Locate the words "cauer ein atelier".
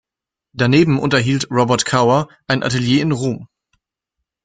1.85-3.03